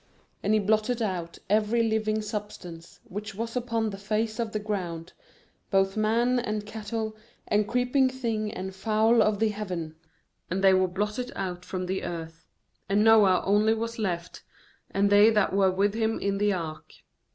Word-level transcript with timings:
^And 0.43 0.53
He 0.53 0.57
blotted 0.59 0.99
out 0.99 1.37
every 1.47 1.83
living 1.83 2.23
substance 2.23 2.99
which 3.03 3.35
was 3.35 3.55
upon 3.55 3.91
the 3.91 3.99
face 3.99 4.39
of 4.39 4.51
the 4.51 4.57
ground, 4.57 5.13
both 5.69 5.95
man, 5.95 6.39
and 6.39 6.65
cattle, 6.65 7.15
and 7.47 7.67
creeping 7.67 8.09
thing, 8.09 8.51
and 8.51 8.73
fowl 8.73 9.21
of 9.21 9.37
the 9.37 9.49
heaven; 9.49 9.93
and 10.49 10.63
they 10.63 10.73
were 10.73 10.87
blotted 10.87 11.31
out 11.35 11.63
from 11.63 11.85
the 11.85 12.01
earth; 12.03 12.47
and 12.89 13.03
Noah 13.03 13.43
only 13.45 13.75
was 13.75 13.99
left, 13.99 14.41
and 14.89 15.11
they 15.11 15.29
that 15.29 15.53
were 15.53 15.69
with 15.69 15.93
him 15.93 16.17
in 16.17 16.39
the 16.39 16.51
ark. 16.51 16.93